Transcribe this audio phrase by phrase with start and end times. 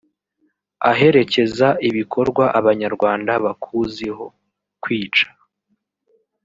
[0.91, 4.25] aherekeza ibikorwa abanyarwanda bakuzi ho
[4.83, 5.27] (kwica